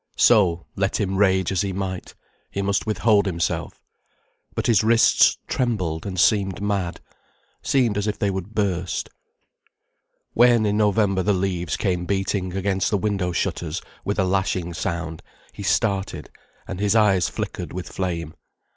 So, 0.17 0.65
let 0.75 0.99
him 0.99 1.15
rage 1.17 1.51
as 1.51 1.61
he 1.61 1.73
might, 1.73 2.15
he 2.49 2.63
must 2.63 2.87
withhold 2.87 3.27
himself. 3.27 3.83
But 4.55 4.65
his 4.65 4.83
wrists 4.83 5.37
trembled 5.47 6.07
and 6.07 6.19
seemed 6.19 6.59
mad, 6.59 6.99
seemed 7.61 7.99
as 7.99 8.07
if 8.07 8.17
they 8.17 8.31
would 8.31 8.55
burst. 8.55 9.09
When, 10.33 10.65
in 10.65 10.75
November, 10.75 11.21
the 11.21 11.33
leaves 11.33 11.77
came 11.77 12.07
beating 12.07 12.53
against 12.53 12.89
the 12.89 12.97
window 12.97 13.31
shutters, 13.31 13.79
with 14.03 14.17
a 14.17 14.23
lashing 14.25 14.73
sound, 14.73 15.21
he 15.53 15.61
started, 15.61 16.31
and 16.67 16.79
his 16.79 16.95
eyes 16.95 17.29
flickered 17.29 17.71
with 17.71 17.87
flame. 17.87 18.33